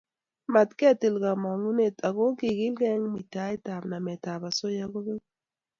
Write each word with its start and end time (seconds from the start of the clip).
Matketil 0.53 1.15
komongunet 1.23 1.95
ako 2.07 2.19
ongegilkei 2.29 2.93
eng 2.95 3.07
muitaetab 3.11 3.83
nametab 3.89 4.41
osoya 4.49 4.85
kobeku 4.91 5.25